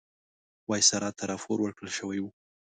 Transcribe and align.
وایسرا 0.69 1.09
ته 1.17 1.23
راپور 1.31 1.57
ورکړل 1.61 1.91
شوی 1.99 2.19
وو. 2.21 2.29